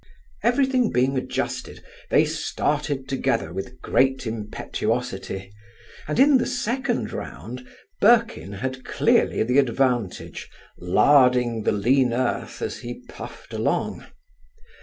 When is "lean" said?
11.71-12.13